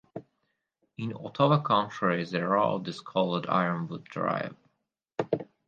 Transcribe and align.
In 0.97 1.13
Ottawa 1.13 1.61
County, 1.61 2.23
the 2.23 2.47
road 2.47 2.87
is 2.87 3.01
called 3.01 3.45
Ironwood 3.47 4.03
Drive. 4.05 4.55